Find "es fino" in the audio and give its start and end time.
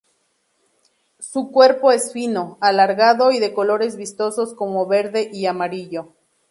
1.91-2.57